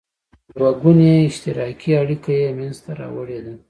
دوه 0.55 0.71
ګوني 0.81 1.11
اشتراکي 1.29 1.91
اړیکه 2.01 2.31
یې 2.39 2.47
مینځته 2.57 2.91
راوړې 2.99 3.39
ده. 3.45 3.53